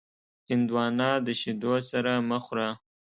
هندوانه 0.49 1.09
د 1.25 1.27
شیدو 1.41 1.73
سره 1.89 2.11
مه 2.29 2.39
خوره. 2.43 2.69